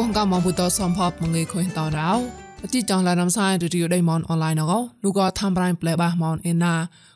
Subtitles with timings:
[0.00, 2.10] គងកមបុតសំផបមងេខុញតរោ
[2.62, 4.72] អតិចងឡានំសាយរីយដៃមនអនឡាញណក
[5.04, 6.74] នូក៏ tham ប្រៃប្លែបាមនអេណា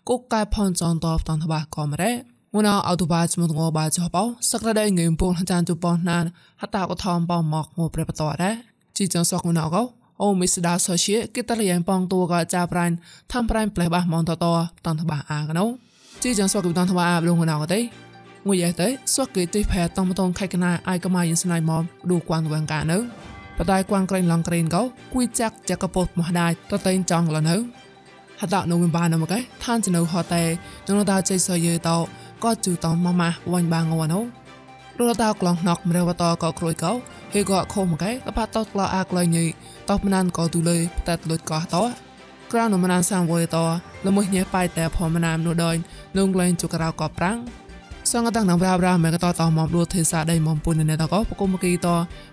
[0.08, 2.12] គុកកែផនចនតបតនតបាក៏មរ៉េ
[2.54, 6.24] មុនអោទូបាចមុងោបាចបោសក្តាដៃងើមពងចានជប៉ុនណាន
[6.62, 8.50] ហតាក៏ថមបោមកងប្រេបតរ៉េ
[8.96, 9.76] ជីចងសកមុនអក
[10.22, 12.84] អូមីស្ដាសូជាគេតលយ៉ាងបងតួក៏ចាប្រៃ
[13.32, 14.44] tham ប្រៃប្លែបាមនតត
[14.86, 15.64] តនតបាអាកណូ
[16.22, 17.80] ជីចងសកតនតបាអាលងណកទេ
[18.48, 22.98] ងួយតែសក់គេទីផែតំតងខៃកណាអាយកម៉ាយិនស្នៃមកឌូគួនវងកានៅ
[23.58, 24.82] បដៃគួនក្រែងឡងក្រែងកោ
[25.14, 27.56] គួយចាក់ចាក់កពតមកដៃតតេងចង់លនៅ
[28.40, 30.42] ហតនៅមិនបានមកឯឋានចនៅហតេ
[30.86, 31.96] នរតាចៃសយេតោ
[32.44, 34.20] ក៏ជូតមកម៉ាវាញ់បាងវណូ
[35.00, 36.92] រត់តក្លងណកមរវតក៏ក្រួយកោ
[37.32, 39.44] ហេក៏ខុំមកឯលបាតតក្លោអាក្លៃញី
[39.90, 41.84] តបណានក៏ទូលេផ្តាត់លុយក៏តោ
[42.52, 43.58] ក្រៅនមណានសាំវយត
[44.06, 45.76] លមួយញ៉ែបាយតែផមណាមនោះដោយ
[46.18, 47.38] នងលែងជុករៅក៏ប្រាំង
[48.16, 51.88] សងតាំងនំរាបរាមេកតតមកលួទេសាដៃមកពុននៅតកបកុំគីត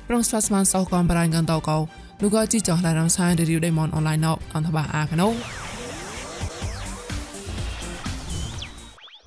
[0.07, 1.77] ប្រងស្វាស្មានសោកំបរាញ់កន្តកោ
[2.21, 5.27] លូកជីចោះឡារំសាយរីវដៃមនអនឡាញណោអន្តបាអាកណូ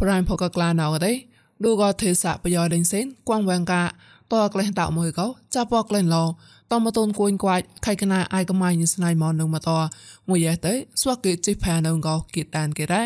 [0.01, 1.13] ប្រៃផកក្លាណោកទេ
[1.63, 6.25] លូកទេសាបយោដេញសេនគួងវងកាតក្លេះតោមួយកោចាប់ពកក្លែងឡោ
[6.73, 9.71] តមតូនគួយក្វាច់ខៃកណាអាយកំាយញស្នៃមកនឹងមកត
[10.29, 13.05] មួយយ៉េទេស្វាក់គេជីផានងកោគីតានគេរ៉ា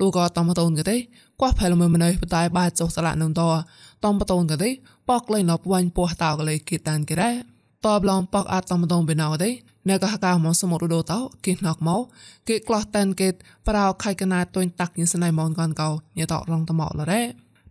[0.00, 0.98] លូកតមតូនគេទេ
[1.40, 3.42] កោះផែលមើមណៃបតៃបាចុះស្លាក់នឹងត
[4.04, 4.70] តំបតូនក៏ទេ
[5.08, 7.34] ប៉កលេងលប់វាញ់ពោះតោក៏លេគិតតានគេដែរ
[7.86, 9.50] តបឡំប៉កអាចតំបតូនបេណៅទេ
[9.88, 12.02] នៅកោះកៅមកសមុទ្រដូតោគេណកមក
[12.48, 13.28] គេក្លោះតានគេ
[13.68, 17.22] ប្រោខៃកណាទុញតាក់ញស្នៃមនកនកោញាតរងតមកលរ៉េ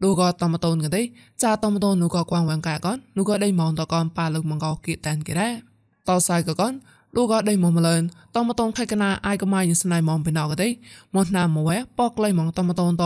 [0.03, 1.01] ដូក៏តំបតូនក៏ទេ
[1.43, 5.53] ចាតំបតូននោះក៏គួងវាងកាកននោះក៏ដេញមងតកនប៉ាលឹកមកកោគិតតានគេដែរ
[6.07, 6.73] តសាយក៏កន
[7.17, 8.01] លោកអត់ដេញមកម្លង
[8.35, 10.67] តមតងខេកណាអាយកម៉ៃញស្នៃមកពីណកទេ
[11.15, 13.05] មកណាមកប៉កលៃមកតមតងត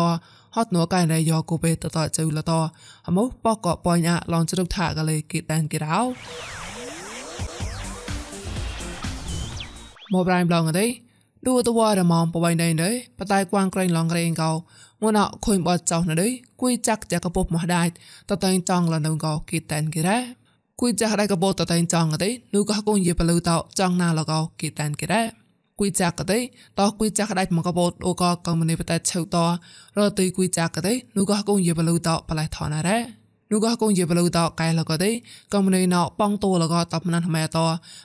[0.55, 2.51] ហត់នោះកែរយោគូពេលតតចៅលត
[3.07, 5.99] អមោះប៉កកបញ្ញាឡងជ្រុកថាកលេគេតានគេរោ
[10.13, 10.85] មកប្រៃម្លងទេ
[11.45, 12.89] ឌូតវ៉ារមងបបៃណៃទេ
[13.19, 14.51] បតៃគួងក្រែងឡងក្រែងកោ
[15.01, 16.27] ងួនអខុញបតចោណទេ
[16.61, 17.91] គួយចាក់ចាក់កពុះមកដាច់
[18.29, 20.40] តតែងចង់លនៅកោគេតានគេរ៉ា
[20.81, 25.27] គួយចាក់ដៃកបោតតែចង់ទេនោះក៏គងយេបលឺតោចង់ណាលកោគេតានគេដែរ
[25.79, 26.39] គួយចាក់ទេ
[26.79, 29.37] តោះគួយចាក់ដៃមកកបោតអូក៏កំមនីបតែឆៅត
[29.97, 33.21] រទៅគួយចាក់ទេនោះក៏គងយេបលឺតោបលៃថនរ៉ា
[33.51, 35.11] នោះក៏គងយេបលូតកែលក៏ទេ
[35.53, 37.57] ក៏មិនណោប៉ងតូលក៏តបណាស់ម៉ែត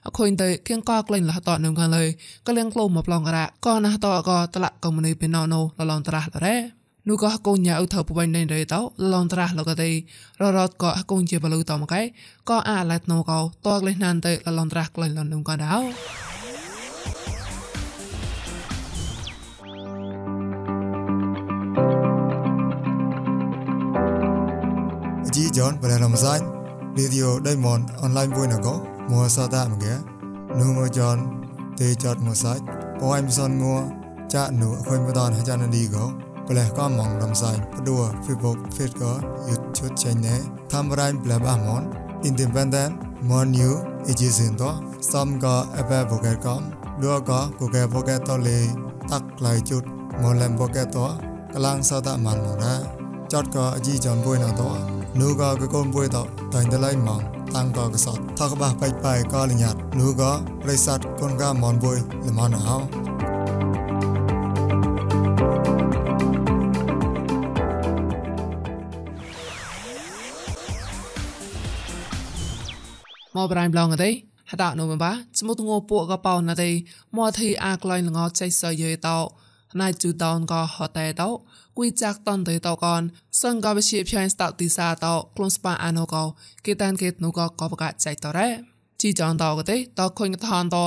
[0.07, 2.05] អខុញទៅគៀងក៏ក្លែងលះតនឹងខាងលើ
[2.47, 6.57] ក៏លៀងក្លោមមកប្លងរ៉ាក៏ណាស់តក៏តលៈក៏មិនពីណោណូលឡងត្រាស់រ៉េ
[7.09, 8.81] នោះក៏កូនញ៉ៅធ្វើពុវិញណេរទៅ
[9.13, 9.93] ឡងត្រាស់លកទេរ
[10.57, 12.03] រត់ក៏កូនជាបលូតមកឯ
[12.49, 15.77] ក៏អាឡែតណូកោតកលេះណានទៅឡងត្រាស់ក្លែងឡងនំក៏ដោ
[25.35, 26.45] ជីយ៉នបលរំសាញ់
[26.97, 28.69] រីឌីអូដេម៉ុនអនឡាញមួយណក
[29.11, 29.95] មួសាតាមកែ
[30.59, 31.17] នោះមកយ៉ន
[31.81, 32.63] ទេចតមកសាច់
[33.03, 33.77] អូអែមសនងួ
[34.35, 39.15] ចាក់នោះអខុញបដនអាចារ្យនាឌីកោ ព្រះក៏មងរំសាយព្រោះ Facebook Twitter
[39.49, 40.41] YouTube channel
[40.73, 41.83] តាមរៃព្រះបាមន
[42.29, 42.93] Independent
[43.29, 43.73] Mon New
[44.11, 44.63] Agency ត
[45.13, 46.61] សំក៏ Apple Google កំ
[47.03, 48.59] លោកក៏ Google Google តលេ
[49.11, 49.83] តាក់ខ្លៃជុត
[50.23, 50.99] មលំ Google ត
[51.55, 52.75] កលាំងសតមានមកណា
[53.33, 54.63] ចតក៏អជីចំបុយណត
[55.21, 56.19] នោះក៏កូនបុយត
[56.55, 57.21] តែងតឡៃមក
[57.55, 60.33] តាំងក៏កសតថកបះបាច់បាយក៏លញាតនោះក៏
[60.63, 62.77] ប្រិស័តកូនកាមនបុយល្មនអោ
[73.53, 74.11] ប្រៃប្លងទេ
[74.51, 76.71] ហតានោះបាស្មុតងពួកកបោណាទេ
[77.17, 79.19] មកធីអាក្លែងលងចៃសយេតោ
[79.81, 81.31] ណៃជូតោនក៏ហតេតោ
[81.79, 83.03] គួយចាក់តនទេតោកន
[83.43, 86.23] សង្កបជាភ័យស្តោទីសាតោក្លុនស្ប៉ាអាណូកោ
[86.65, 88.49] គេតានគេនូក៏កបកចៃតរ៉េ
[89.03, 90.85] ជីចងតោកទេតោខុញកឋានតោ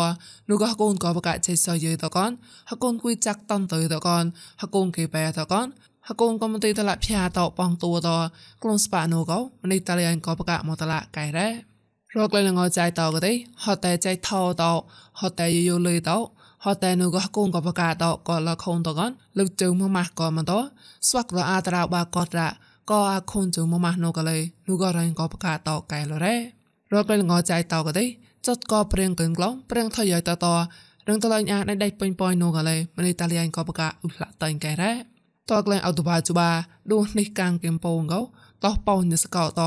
[0.50, 2.31] នូក៏កូនកបកចៃសយេតោកន
[2.70, 4.23] ហកូនគួយចាក់តនទេតោកន
[4.62, 5.67] ហកូនគេបែតោកន
[6.08, 8.17] ហកូនក៏មិនទេតឡាភ័យតោបងតួតោ
[8.64, 11.68] ក្លុនស្ប៉ាណូកោមិនទេតលាយកបកមកតឡាកៃរ៉េ
[12.16, 13.34] រកលេងងចៃតោក៏ទេ
[13.64, 14.72] ហត់តែចៃថោតោ
[15.20, 16.17] ហត់តែយយលុយតោ
[16.64, 20.59] ហត់តែនោះក៏កូនក៏បកាតោក៏លខូនតកនលឹកជើងមកម៉ាស់ក៏មកតោ
[21.08, 22.47] ស្វាក់រអាតរោបាក៏រ៉ា
[22.91, 26.35] ក៏អាខូនជើងមកម៉ាស់នោះក៏លេនោះក៏រ៉ាញ់ក៏បកាតោកែលរ៉េ
[26.94, 28.06] រកលេងងចៃតោក៏ទេ
[28.47, 30.46] ចត់ក៏ព្រៀងកឹងក្លងព្រៀងថយយតត
[31.08, 34.91] រឹងតលាញ់អាដៃដៃពេញប៉យនោះក៏លេមនីតាលៀងក៏បកាឧឡាតៃកែរ៉េ
[35.50, 36.50] តកលែងអត់បាជបា
[36.91, 38.22] ឌូនេះកាំងគំពងកោ
[38.64, 39.61] តោះប៉ោញសកោត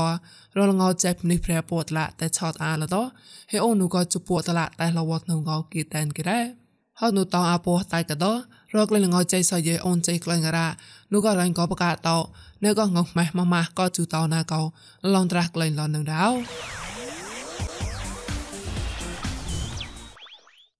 [0.57, 2.95] រលងោចេបនេះប្រែពតឡាតែឆតអាលត
[3.51, 6.45] ហេអូនូក៏ជពតឡាតែលវតនៅងោគីតែនគេដែរ
[6.99, 8.25] ហើយនូតោអាពោតែកត
[8.75, 10.67] រកលងោចៃសយេអូនចៃក្លែងការ៉ា
[11.13, 12.17] នូក៏រងក៏បកាតោ
[12.63, 14.61] នៅក៏ងងម៉េះម៉ាម៉ាក៏ជូតោណាកោ
[15.13, 16.23] ឡងត្រាស់ក្លែងឡននឹងដៅ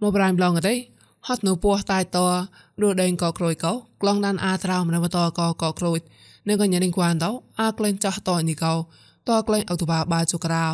[0.01, 0.75] មកប្រៃម្លងទេ
[1.27, 2.17] ហត់នៅពោះតៃត
[2.81, 5.99] រដេងក៏ក្រួយកោក្លងដានអាត្រោមនៅតក៏ក៏ក្រួយ
[6.47, 7.25] នឹងក៏ញ៉ាំគួនត
[7.59, 8.73] អាក្លែងចាស់តនេះកោ
[9.29, 10.65] តក្លែងអុតបាបាជុក្រៅ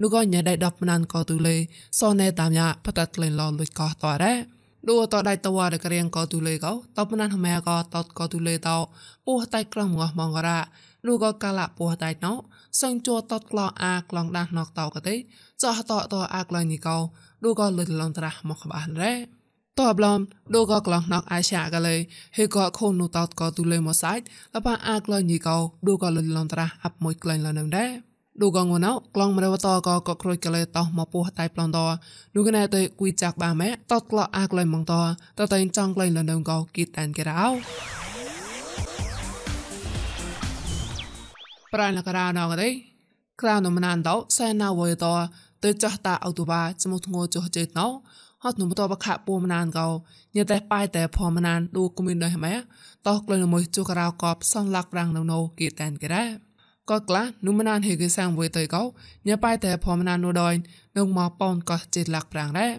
[0.00, 1.56] នោះក៏ញ៉ាំដៃដប់ណានក៏ទូលេ
[2.00, 4.34] សនែតាមយ៉ាបតក្លែងឡលុយក៏តរ៉េ
[4.88, 8.68] ឌូតដៃតវ៉ារករៀងក៏ទូលេកោតបណានហមែក៏តតក៏ទូលេត
[9.26, 10.60] ពោះតៃក្រំងោះមងរ៉ា
[11.06, 12.32] នោះក៏កាលៈពោះតៃណោ
[12.80, 15.14] សឹងជួតតក្លោអាក្លងដាស់ណកតក៏ទេ
[15.62, 16.96] ចោះតតអាក្លែងនេះកោ
[17.42, 19.37] ឌូក៏លឹកឡងត្រាស់មកបានរ៉េ
[19.78, 20.18] តបឡំ
[20.54, 21.96] ដូក៏ក្លងណកអាឆាកលេ
[22.36, 24.22] ហេក៏ខូននោះតតក៏ទូលេមកសាច់
[24.54, 27.90] លបាអាក្លែងនេះកោឌូក៏លឹកឡងត្រាស់អាប់មួយក្លែងឡនឹងដែរ
[28.40, 31.78] ឌូកងណៅក្លងមរវតក៏ក៏ក្រួយកលេតោះមកពោះតៃប្លន់ត
[32.34, 34.94] ឌូកណែទៅគួយចាក់បាម៉ែតតក្លអាក្លែងម៉ងត
[35.38, 37.46] តតែចង់ក្លែងលនឹងក៏គីតានគេរោ
[41.72, 42.68] ប្រានលករណងទេ
[43.42, 45.06] ក្រៅនំណានតសែណាវយត
[45.64, 47.88] ទៅចាស់តាអូតូបាចមុធ្ងោចុះចេតណោ
[48.44, 49.86] ហត់នំតបខៈពូមណានកោ
[50.36, 52.54] ញ៉តែប៉ៃតែផមណានឌូគមីនដែរម៉ែ
[53.06, 56.24] តោះក្លែងមួយជុករៅកបសងលាក់ប្រាំងនៅណូគីតានគេរ៉ា
[56.90, 58.82] ក៏ក្លានុមណានហេកសាំងវេតៃកោ
[59.28, 60.54] ញ៉ប៉ៃតែផមណាននូដយ
[60.96, 62.72] នឹងមកប៉ោនក៏ចេតលាក់ប្រាំងដែរ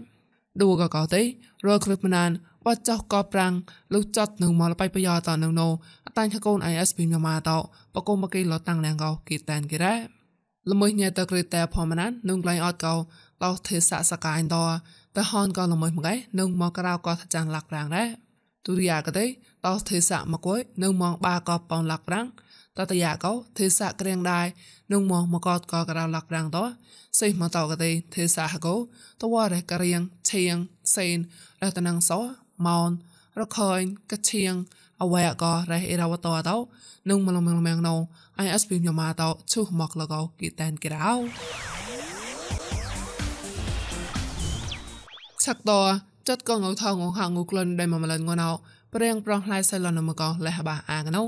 [0.61, 1.21] ឌូក៏កោទេ
[1.65, 2.29] រកគ្រឹបណាន
[2.65, 3.53] បោះចោះក៏ប្រាំង
[3.93, 5.67] លុចាត់នឹងមកបៃប្រយោតនៅណូ
[6.07, 7.57] អតាញ់ខកូន ISP ញម៉ាតោ
[7.95, 9.95] បកុំបកេលតាំងណាងកោគីតានគេរ៉ា
[10.71, 12.95] ល្មួយញ៉តក្រេតែផមណាននឹងក្លែងអត់កោ
[13.43, 14.63] តោទេសៈសកាយតោ
[15.17, 18.07] តែហនក៏ល្មួយមកឯនឹងមកក្រៅក៏ចាន់លាក់ប្រាំងដែរ
[18.65, 19.25] ទុរិយាក៏ទេ
[19.65, 22.27] តោទេសៈមកគួយនឹងមកបាក៏ប៉ោនលាក់ប្រាំង
[22.77, 24.45] តតយាកោទេសៈក្រៀងដែរ
[24.91, 26.63] នឹងមកមកកតក៏ក្រៅលាក់ប្រាំងតោ
[27.19, 28.75] សេះមកតោក៏ទេទេសៈហកោ
[29.21, 30.55] តវ៉ារក្រៀងឈៀង
[30.95, 31.17] សេន
[31.61, 32.19] រតនងសោ
[32.67, 32.89] ម៉ោន
[33.39, 33.79] រខយ
[34.11, 34.53] កឈៀង
[35.01, 36.57] អវ៉ៃក៏រះអេរវតោតោ
[37.09, 37.95] នឹងមលមលមងណោ
[38.45, 41.78] ISP ញម៉ាតោឈុះមកលកោគីតែនក្រៅ
[45.45, 45.71] ឆាក់ត
[46.27, 48.49] ចាត់កងងថងងហាងងក្លិនដែលមកម្លងណៅ
[48.93, 51.23] ព្រៀងប្រងផ្លែសៃឡនមកកលះបាអាងណៅ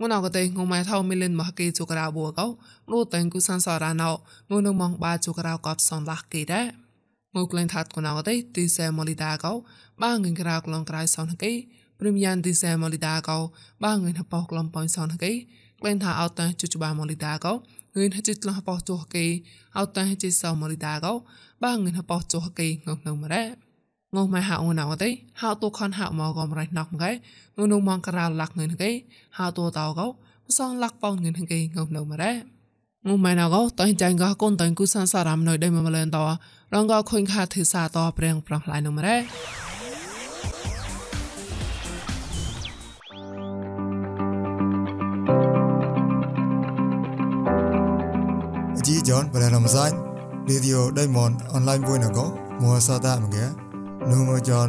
[0.00, 2.46] ងណៅក៏ទេងងម៉ែថោមីលិនមកគេជូក្រៅបួកោ
[2.92, 4.10] នោះតែងគូសានសរ៉ាណៅ
[4.50, 6.66] ងនៅមងបាជូក្រៅកបសនលះគេដែរ
[7.36, 9.52] ងក្លែងថាត់កណៅក៏ទេទីសែម៉ូលីដាកោ
[10.02, 11.52] បាងងក្រៅក្លងក្រៅសនគេ
[12.00, 13.38] ព្រីមយ៉ាងទីសែម៉ូលីដាកោ
[13.84, 15.32] បាងងហបោក្លំប៉ោសនគេ
[15.80, 17.52] ក្លែងថាអត់តាជជបាម៉ូលីដាកោ
[17.96, 19.24] ងឿនហិតចិត្តលះបោះទោះគេ
[19.78, 21.12] អត់តែហិតសោមរិដាកោ
[21.64, 23.44] បើងឿនហបោះទោះគេងងងមរ៉ា
[24.14, 25.10] ងោះម៉ែហៅអូនអត់ទេ
[25.40, 27.10] ហៅតូខនហៅមកកំរៃណក់មកឯ
[27.56, 28.90] នោះនោះមកក្រៅលាក់ងឿនគេ
[29.38, 30.06] ហៅតូតោកោ
[30.48, 32.32] ម្សងលាក់ប៉ោងងឿនគេងងងមរ៉ា
[33.06, 36.18] ងុំម៉ែណកោតៃចាញ់កោកូនតៃគូសានសារ៉ាំណយដៃមមលែនត
[36.74, 39.16] រងកោខុញខាធឺសាតព្រៀងប្រងឡាយនំរ៉េ
[49.04, 50.16] John và làm danh.
[50.46, 52.30] Video đây món online vui nào có
[52.60, 53.48] mua sao ta mà ghé.
[54.10, 54.68] Nu mua John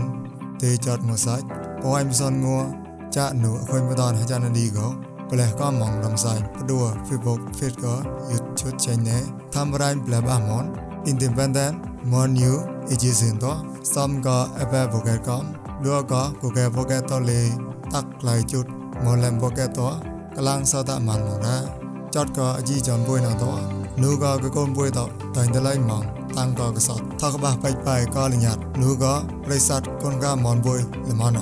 [0.60, 1.44] thì chợt mua sách.
[1.84, 2.64] Có em son mua,
[3.12, 4.94] cha nu khơi mua đòn hay cha nó đi có
[5.30, 10.22] và là có mong làm danh bắt đua Facebook Facebook YouTube channel tham gia bla
[10.22, 10.74] bla món,
[11.06, 12.60] independent, món new
[12.90, 15.46] ejisin to sam có app vô cái com.
[15.84, 17.50] Đưa có của cái vô cái to lì
[17.92, 18.64] tắt lại chút.
[19.06, 20.00] Món làm vô cái to
[20.38, 21.58] កលាំងសតមន្មរា
[22.16, 26.04] ចតក៏ជីចំបុយណតោ 누가 그건 보이다 다인들라이 망
[26.36, 31.40] 땅가 그사 타가바 빠이빠이 가리냐 누가 레이삿 건가 먼보이 레마나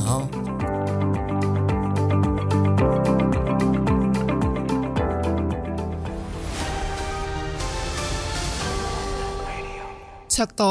[10.30, 10.70] chắc to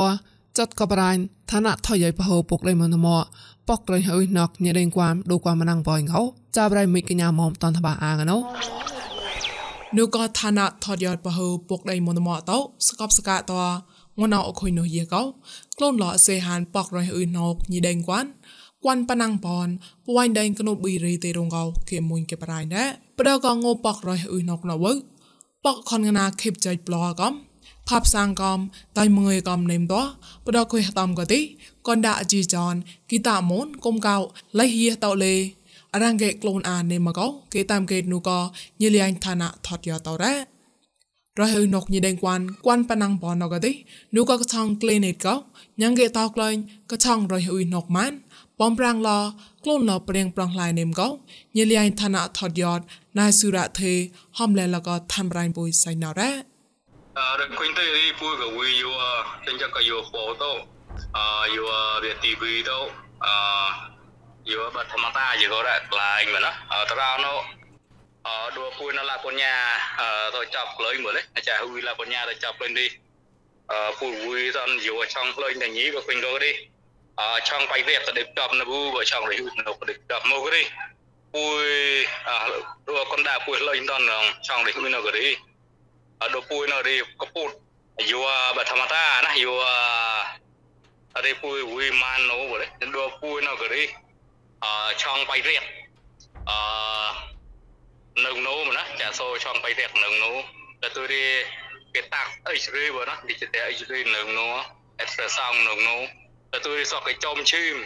[0.59, 1.17] ចត់កបរាញ
[1.51, 3.07] ឋានៈថយយពហោពុកលេមនម
[3.69, 6.21] ប៉កក្រៃហើយណកញេដេងគួមដូគួមណងបងកោ
[6.57, 8.37] ចាប់រៃមិនកញ្ញាមុំតនតបាអាងណោ
[9.99, 12.59] នូក៏ឋានៈថយយបហោពុកលេមនមតោ
[12.89, 13.53] ស្កបស្កាត
[14.21, 15.23] ងណៅអខុយនោះយាកោ
[15.77, 18.25] ក្លូនឡសេហានប៉ករយអ៊ុយណោកញីដេងគួន
[18.85, 19.69] គួនប៉ណាំងបន
[20.07, 22.83] ពួយដេងក្នូប៊ីរីទេរងកោគេមួយគេប្រៃណែ
[23.19, 24.77] ប្រដកងោប៉ករយអ៊ុយណោកណៅ
[25.65, 27.33] ប៉កខនងណាខេបចៃប្លោកំ
[27.89, 28.59] ផាប់សាងកំ
[28.99, 29.95] តៃមួយកំនេមត
[30.47, 31.41] ប្រដកុយតំកទី
[31.89, 32.75] កនដាអជីចន
[33.11, 34.17] គីតាមូនគុំកៅ
[34.59, 35.35] លៃហៀតោលេ
[35.95, 38.31] អរងកេក្លូនអានេមកោគេតាមកេនូក
[38.81, 40.35] ញិលៀងឋានៈថតយោតរ៉ា
[41.41, 43.73] រហឺនកញីដេងគួនគួនប៉ណាំងបនកទេ
[44.17, 45.35] នូក៏កឆងក្លេនេតកោ
[45.81, 46.57] ញ៉ាងកេតោក្លែង
[46.91, 48.13] កឆងរហឺនកម៉ាន
[48.61, 49.11] បំប្រាំងឡ
[49.65, 51.09] ក្លូនឡព្រៀងប្រងឡៃនេមកោ
[51.57, 52.81] ញីលៃឋានៈថតយត
[53.19, 53.93] ណៃសុរៈទេ
[54.39, 56.31] ហំលែលកថាំរៃបុយសៃណរ៉ា
[57.19, 58.91] អរគុណទៅរីពូកវីយូ
[59.47, 60.53] ចិញ្ចកយោហ្វូតូ
[61.19, 61.21] អ
[61.55, 62.81] យូវេទីវីតូ
[63.27, 63.92] អ
[64.47, 66.53] vừa bật thầm ta vừa có đẹp là anh mà nó.
[66.69, 67.45] Ờ, ở tao ra nó
[68.23, 71.23] ờ, ở đua vui nó là con nhà ờ, ở tôi chọc lên mới đấy.
[71.43, 72.89] Chả vui là con nhà rồi chọc lên đi.
[73.67, 76.53] Ở phụ vui dân vừa trong lên thành nhí của quỳnh đô đi.
[77.17, 79.95] Ở trong quay việc tôi đẹp chọc nó vui vợ chồng để hụt nó để
[80.09, 80.65] chọc mô đi.
[81.33, 82.07] Vui
[82.87, 85.37] đua con đà vui lên toàn rồi để đấy nó đi.
[86.19, 87.53] Ở đua vui nó đi, có phụt
[88.09, 89.65] vừa bật thầm ta nó vừa
[91.13, 92.89] ở đây vui vui, man nó vậy đấy.
[92.91, 93.89] Đua vui nó đi.
[94.63, 95.61] Cái đi à trong bài viết
[96.47, 97.13] à
[98.15, 100.43] nâng nô mà nó chả số trong bài viết nâng nô
[100.83, 101.43] là tôi đi
[101.95, 104.63] cái tạc ấy rồi vậy đó đi chơi ấy rồi nâng nô
[104.99, 106.01] extra song nâng nô
[106.53, 107.85] là tôi so cái chôm chim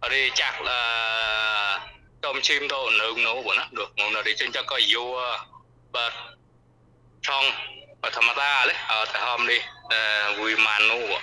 [0.00, 1.88] ở đây chắc là
[2.22, 5.20] chôm chim đâu nấu nấu của nó được một là đi trên cho coi vô
[5.92, 6.10] và
[7.22, 7.44] trong
[8.02, 9.58] và tham gia đấy ở tại hôm đi
[10.38, 11.20] vui màn nấu của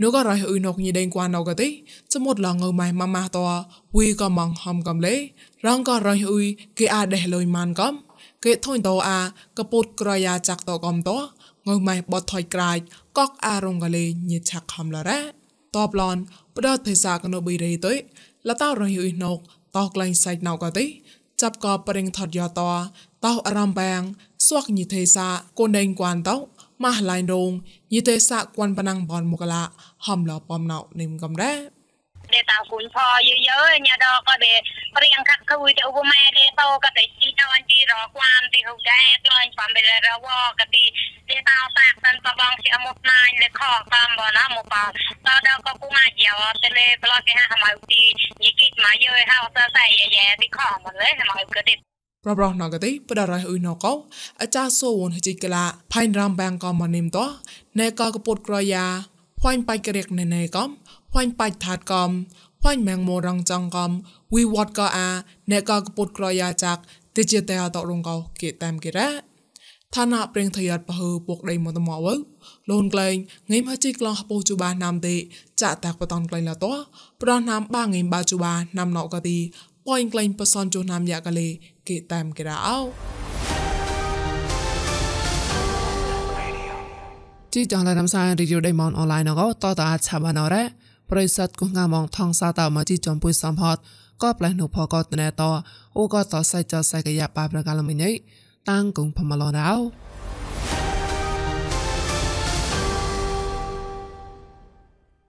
[0.00, 1.68] นูก็รอยอุนกยีเดงกว่านกติ
[2.12, 3.50] จมุดลองเอไม้มามาตัว
[3.96, 5.18] วีก็มองหอมกําเลย
[5.64, 7.94] ร้องก็รอยอุยเกอาเดลอยมันกํา
[8.40, 9.18] เกทอยโตอา
[9.56, 11.20] กระปุดกรอยาจักตกําตัว
[11.66, 12.78] งอไม้บอดถอยกลาย
[13.16, 15.20] กอกอารมณ์กะเลยยีชักคำละแร่
[15.74, 16.16] ตอบลอน
[16.54, 17.98] ปดอดเทศากนบีเรตุย
[18.46, 19.38] ละเต้ารอยอุนก
[19.76, 20.86] ตอกไลใส่นกติ
[21.40, 22.70] จับกอบปริงถอดยอตอ
[23.20, 24.02] เต้าอารามแบง
[24.46, 25.26] สวกยีเทสา
[25.58, 26.36] กนเดงกวานเต้า
[26.82, 27.50] ម៉ាស់ឡៃដង
[27.92, 29.62] ញីទេសាគួនបណាំងបនមកឡា
[30.06, 31.76] ហំឡោបំណៅនិមកំរ៉ា
[32.34, 33.52] ដែលតាគុញផយយយ
[33.86, 34.58] ញ៉ាដកក៏ដែល
[34.96, 40.26] ព្រៀងខាក់គួយទៅឧបមាដែលតោក៏តែជីតអនទីរកគួនទីហូដែរក្លាញ់បំបេរវ
[40.60, 40.84] ក៏ទី
[41.30, 44.90] ដែលតោសាក់សិនបបងជាមុតណាញលេខកំបណាមកបត
[45.26, 48.02] ដកក៏គួងអាយ៉ាទៅលេប្លុកគេហាមកទី
[48.42, 53.92] ញីគិតមកយយហៅសសៃយ៉ាទីខំមកលេមកក៏ទីប្របរណកទេបដរៃអ៊ុយណកោ
[54.40, 57.18] អាចាសូវនហិកឡាផៃរាំបាំងក៏មកនិមត
[57.80, 58.84] ណែក៏កពុតក្រយ៉ា
[59.40, 60.68] ផាញ់បៃករិកណែណែកំ
[61.12, 62.10] ផាញ់បៃថាតកំ
[62.62, 63.90] ផាញ់ម៉ងមរងចងកំ
[64.34, 65.08] វីវតក៏អា
[65.52, 66.80] ណែក៏កពុតក្រយ៉ាចាក់
[67.16, 69.08] តិជតេអតរងកោគេតាមគេរ៉ា
[69.94, 72.14] ឋានៈប្រេងថយតបហឺពុកដៃមកតមកវើ
[72.70, 73.14] លូនក្លែង
[73.50, 75.14] ងៃមជីក្លងហពូជូបាណាំទេ
[75.62, 76.72] ចាក់តាក់បតនក្លែងឡាតោ
[77.22, 79.75] ប្រណណាំបាងៃបាជូបាណាំណកទីប៉ោយក្លែ
[80.26, 81.48] ងបសនជូណាំយ៉ាកលេ
[81.88, 82.78] គេតាមគេរ៉ាអោ
[87.52, 90.64] ជីចងឡានំសានរីឌីអូដេម៉នអនឡាញណកតតអាឆាបាណរ៉ា
[91.10, 93.76] ប្រិស័តគងងាមងថងសាតមកជីចំពុយសំផត
[94.22, 95.42] ក៏ផ្លែនុផក៏តណែត
[95.96, 98.04] អូក៏តសៃចសៃកយ៉ាបាប្រកាលមិញ
[98.70, 100.05] តាំងគងផមឡរោ